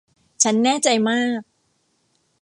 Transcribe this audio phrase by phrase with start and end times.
[0.43, 1.41] ฉันแน่ใจมาก